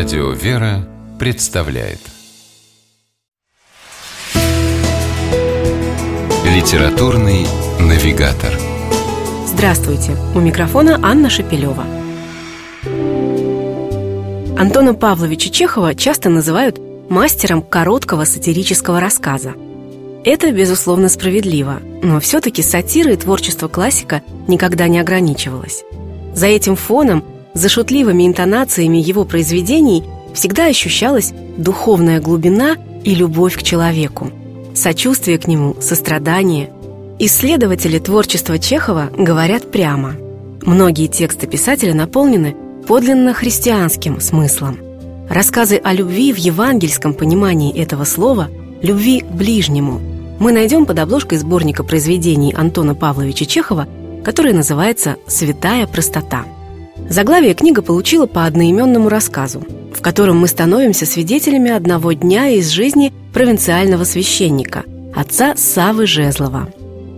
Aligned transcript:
Радио 0.00 0.30
«Вера» 0.30 0.88
представляет 1.18 1.98
Литературный 6.42 7.46
навигатор 7.78 8.50
Здравствуйте! 9.44 10.16
У 10.34 10.40
микрофона 10.40 10.98
Анна 11.02 11.28
Шапилева. 11.28 11.84
Антона 14.58 14.94
Павловича 14.94 15.50
Чехова 15.50 15.94
часто 15.94 16.30
называют 16.30 16.80
мастером 17.10 17.60
короткого 17.60 18.24
сатирического 18.24 19.00
рассказа. 19.00 19.52
Это, 20.24 20.50
безусловно, 20.50 21.10
справедливо, 21.10 21.80
но 22.02 22.20
все-таки 22.20 22.62
сатира 22.62 23.12
и 23.12 23.16
творчество 23.16 23.68
классика 23.68 24.22
никогда 24.48 24.88
не 24.88 24.98
ограничивалось. 24.98 25.84
За 26.34 26.46
этим 26.46 26.74
фоном, 26.74 27.22
за 27.54 27.68
шутливыми 27.68 28.26
интонациями 28.26 28.98
его 28.98 29.24
произведений 29.24 30.04
всегда 30.34 30.66
ощущалась 30.66 31.32
духовная 31.56 32.20
глубина 32.20 32.76
и 33.04 33.14
любовь 33.14 33.56
к 33.56 33.62
человеку, 33.62 34.30
сочувствие 34.74 35.38
к 35.38 35.46
нему, 35.46 35.76
сострадание. 35.80 36.70
Исследователи 37.18 37.98
творчества 37.98 38.58
Чехова 38.58 39.10
говорят 39.16 39.70
прямо. 39.70 40.14
Многие 40.62 41.06
тексты 41.06 41.46
писателя 41.46 41.94
наполнены 41.94 42.54
подлинно 42.86 43.34
христианским 43.34 44.20
смыслом. 44.20 44.78
Рассказы 45.28 45.76
о 45.76 45.92
любви 45.92 46.32
в 46.32 46.36
евангельском 46.36 47.14
понимании 47.14 47.76
этого 47.76 48.04
слова– 48.04 48.48
любви 48.82 49.20
к 49.20 49.26
ближнему– 49.26 50.00
мы 50.40 50.52
найдем 50.52 50.86
под 50.86 50.98
обложкой 50.98 51.36
сборника 51.36 51.84
произведений 51.84 52.54
Антона 52.56 52.94
Павловича 52.94 53.44
Чехова– 53.44 53.86
который 54.22 54.52
называется 54.52 55.16
«Святая 55.26 55.86
простота». 55.86 56.44
Заглавие 57.10 57.54
книга 57.54 57.82
получила 57.82 58.26
по 58.26 58.46
одноименному 58.46 59.08
рассказу, 59.08 59.62
в 59.92 60.00
котором 60.00 60.38
мы 60.38 60.46
становимся 60.48 61.04
свидетелями 61.04 61.70
одного 61.70 62.12
дня 62.12 62.48
из 62.48 62.68
жизни 62.68 63.12
провинциального 63.34 64.04
священника, 64.04 64.84
отца 65.14 65.54
Савы 65.56 66.06
Жезлова. 66.06 66.72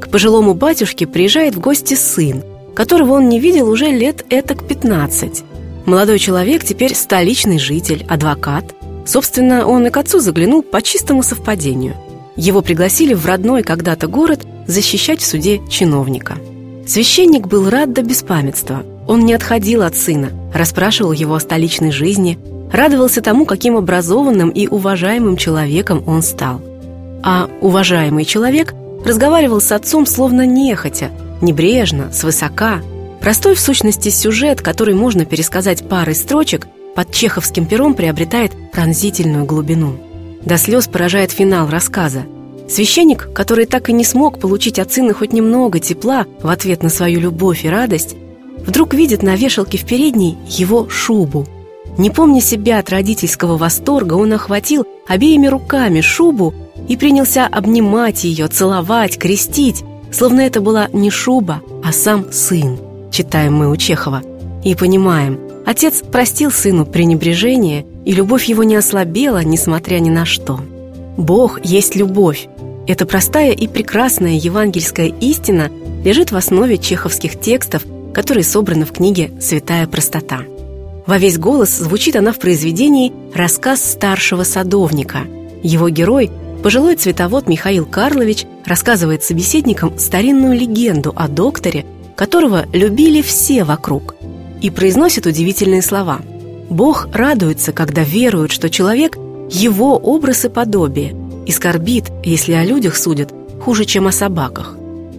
К 0.00 0.08
пожилому 0.08 0.52
батюшке 0.52 1.06
приезжает 1.06 1.54
в 1.54 1.60
гости 1.60 1.94
сын, 1.94 2.42
которого 2.74 3.12
он 3.12 3.28
не 3.28 3.40
видел 3.40 3.70
уже 3.70 3.86
лет 3.86 4.26
этак 4.28 4.66
15. 4.66 5.44
Молодой 5.86 6.18
человек 6.18 6.64
теперь 6.64 6.94
столичный 6.94 7.58
житель, 7.58 8.04
адвокат. 8.08 8.74
Собственно, 9.06 9.66
он 9.66 9.86
и 9.86 9.90
к 9.90 9.96
отцу 9.96 10.18
заглянул 10.18 10.62
по 10.62 10.82
чистому 10.82 11.22
совпадению. 11.22 11.94
Его 12.34 12.60
пригласили 12.60 13.14
в 13.14 13.24
родной 13.24 13.62
когда-то 13.62 14.08
город 14.08 14.44
защищать 14.66 15.20
в 15.20 15.26
суде 15.26 15.62
чиновника– 15.70 16.36
Священник 16.86 17.48
был 17.48 17.68
рад 17.68 17.92
до 17.92 18.02
беспамятства. 18.02 18.84
Он 19.06 19.24
не 19.24 19.34
отходил 19.34 19.82
от 19.82 19.96
сына, 19.96 20.30
расспрашивал 20.52 21.12
его 21.12 21.34
о 21.34 21.40
столичной 21.40 21.92
жизни, 21.92 22.38
радовался 22.72 23.22
тому, 23.22 23.46
каким 23.46 23.76
образованным 23.76 24.50
и 24.50 24.66
уважаемым 24.66 25.36
человеком 25.36 26.02
он 26.06 26.22
стал. 26.22 26.60
А 27.22 27.48
уважаемый 27.60 28.24
человек 28.24 28.74
разговаривал 29.04 29.60
с 29.60 29.72
отцом 29.72 30.06
словно 30.06 30.46
нехотя, 30.46 31.10
небрежно, 31.40 32.12
свысока. 32.12 32.80
Простой 33.20 33.54
в 33.54 33.60
сущности 33.60 34.08
сюжет, 34.08 34.60
который 34.60 34.94
можно 34.94 35.24
пересказать 35.24 35.88
парой 35.88 36.14
строчек, 36.14 36.66
под 36.94 37.12
чеховским 37.12 37.66
пером 37.66 37.94
приобретает 37.94 38.52
пронзительную 38.72 39.44
глубину. 39.44 39.96
До 40.44 40.56
слез 40.58 40.86
поражает 40.88 41.30
финал 41.30 41.68
рассказа– 41.68 42.22
Священник, 42.68 43.32
который 43.32 43.64
так 43.66 43.88
и 43.88 43.92
не 43.92 44.04
смог 44.04 44.40
получить 44.40 44.78
от 44.78 44.92
сына 44.92 45.14
хоть 45.14 45.32
немного 45.32 45.78
тепла 45.78 46.26
в 46.42 46.48
ответ 46.48 46.82
на 46.82 46.88
свою 46.88 47.20
любовь 47.20 47.64
и 47.64 47.68
радость, 47.68 48.16
вдруг 48.66 48.94
видит 48.94 49.22
на 49.22 49.36
вешалке 49.36 49.78
в 49.78 49.84
передней 49.84 50.36
его 50.48 50.88
шубу. 50.88 51.46
Не 51.98 52.10
помня 52.10 52.40
себя 52.40 52.78
от 52.78 52.90
родительского 52.90 53.56
восторга, 53.56 54.14
он 54.14 54.32
охватил 54.32 54.84
обеими 55.06 55.46
руками 55.46 56.00
шубу 56.00 56.52
и 56.88 56.96
принялся 56.96 57.46
обнимать 57.46 58.24
ее, 58.24 58.48
целовать, 58.48 59.18
крестить, 59.18 59.82
словно 60.12 60.42
это 60.42 60.60
была 60.60 60.88
не 60.92 61.10
шуба, 61.10 61.62
а 61.82 61.92
сам 61.92 62.30
сын, 62.32 62.78
читаем 63.10 63.54
мы 63.54 63.70
у 63.70 63.76
Чехова. 63.76 64.22
И 64.62 64.74
понимаем, 64.74 65.38
отец 65.64 66.02
простил 66.02 66.50
сыну 66.50 66.84
пренебрежение, 66.84 67.86
и 68.04 68.12
любовь 68.12 68.44
его 68.44 68.62
не 68.62 68.76
ослабела, 68.76 69.42
несмотря 69.42 69.98
ни 69.98 70.10
на 70.10 70.26
что. 70.26 70.60
Бог 71.16 71.64
есть 71.64 71.96
любовь, 71.96 72.48
эта 72.86 73.04
простая 73.04 73.52
и 73.52 73.66
прекрасная 73.66 74.34
евангельская 74.34 75.12
истина 75.20 75.70
лежит 76.04 76.30
в 76.30 76.36
основе 76.36 76.78
чеховских 76.78 77.40
текстов, 77.40 77.82
которые 78.16 78.44
собраны 78.44 78.86
в 78.86 78.92
книге 78.92 79.30
«Святая 79.42 79.86
простота». 79.86 80.40
Во 81.04 81.18
весь 81.18 81.36
голос 81.36 81.68
звучит 81.76 82.16
она 82.16 82.32
в 82.32 82.38
произведении 82.38 83.12
«Рассказ 83.34 83.84
старшего 83.84 84.42
садовника». 84.42 85.18
Его 85.62 85.90
герой, 85.90 86.30
пожилой 86.62 86.96
цветовод 86.96 87.46
Михаил 87.46 87.84
Карлович, 87.84 88.46
рассказывает 88.64 89.22
собеседникам 89.22 89.98
старинную 89.98 90.58
легенду 90.58 91.12
о 91.14 91.28
докторе, 91.28 91.84
которого 92.16 92.64
любили 92.72 93.20
все 93.20 93.64
вокруг, 93.64 94.14
и 94.62 94.70
произносит 94.70 95.26
удивительные 95.26 95.82
слова. 95.82 96.20
«Бог 96.70 97.08
радуется, 97.12 97.72
когда 97.72 98.02
верует, 98.02 98.50
что 98.50 98.70
человек– 98.70 99.18
его 99.50 99.98
образ 99.98 100.46
и 100.46 100.48
подобие– 100.48 101.14
и 101.46 101.52
скорбит, 101.52 102.10
если 102.24 102.54
о 102.54 102.64
людях 102.64 102.96
судят 102.96 103.34
хуже, 103.60 103.84
чем 103.84 104.06
о 104.06 104.12
собаках. 104.12 104.74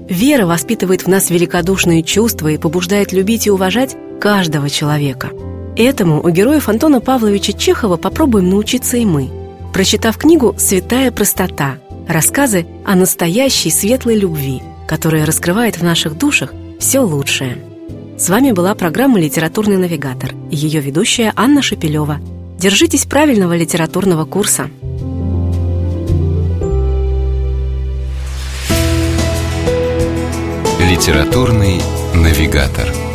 Вера 0.09 0.45
воспитывает 0.45 1.03
в 1.03 1.07
нас 1.07 1.29
великодушные 1.29 2.01
чувства 2.01 2.47
и 2.47 2.57
побуждает 2.57 3.12
любить 3.12 3.47
и 3.47 3.51
уважать 3.51 3.95
каждого 4.22 4.69
человека. 4.69 5.31
Этому 5.75 6.22
у 6.22 6.29
героев 6.29 6.69
Антона 6.69 7.01
Павловича 7.01 7.53
Чехова 7.53 7.97
попробуем 7.97 8.50
научиться 8.50 8.97
и 8.97 9.06
мы, 9.06 9.29
прочитав 9.73 10.17
книгу 10.17 10.56
«Святая 10.57 11.12
простота» 11.12 11.78
рассказы 12.07 12.66
о 12.85 12.96
настоящей 12.96 13.69
светлой 13.69 14.17
любви, 14.17 14.62
которая 14.88 15.25
раскрывает 15.25 15.78
в 15.78 15.84
наших 15.84 16.17
душах 16.17 16.53
все 16.79 17.01
лучшее. 17.01 17.57
С 18.17 18.29
вами 18.29 18.53
была 18.53 18.73
программа 18.75 19.19
«Литературный 19.19 19.78
навигатор» 19.78 20.31
и 20.50 20.56
ее 20.56 20.79
ведущая 20.79 21.34
Анна 21.35 21.62
Шапилева. 21.62 22.19
Держитесь 22.57 23.06
правильного 23.06 23.56
литературного 23.56 24.25
курса. 24.25 24.69
Литературный 30.88 31.81
навигатор. 32.14 33.06